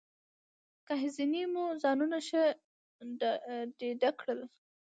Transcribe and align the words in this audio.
ګهیځنۍ 0.87 1.43
مو 1.53 1.63
ځانونه 1.83 2.17
ښه 2.27 2.43
ډېډه 3.79 4.09
کړل. 4.19 4.39